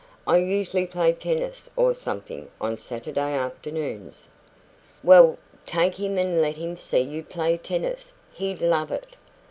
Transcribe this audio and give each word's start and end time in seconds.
"I 0.25 0.37
usually 0.39 0.87
play 0.87 1.13
tennis 1.13 1.69
or 1.75 1.93
something 1.93 2.49
on 2.59 2.79
Saturday 2.79 3.35
afternoons" 3.35 4.29
"Well, 5.03 5.37
take 5.67 5.99
him 5.99 6.17
and 6.17 6.41
let 6.41 6.57
him 6.57 6.75
see 6.75 7.01
you 7.01 7.21
play 7.21 7.55
tennis. 7.55 8.13
He'd 8.33 8.63
love 8.63 8.91
it." 8.91 9.15